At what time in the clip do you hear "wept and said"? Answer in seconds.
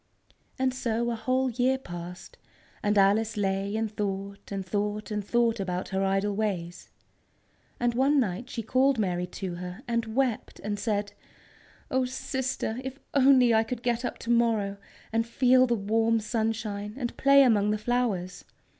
10.15-11.13